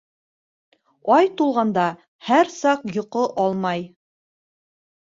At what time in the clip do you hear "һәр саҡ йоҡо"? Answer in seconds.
2.31-3.31